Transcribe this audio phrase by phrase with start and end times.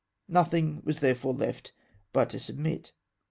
[0.27, 1.73] No thino; was therefore left
[2.11, 2.91] but to submit.